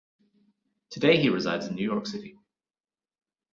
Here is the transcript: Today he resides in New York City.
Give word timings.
Today 0.89 1.21
he 1.21 1.29
resides 1.29 1.67
in 1.67 1.75
New 1.75 1.83
York 1.83 2.07
City. 2.07 2.35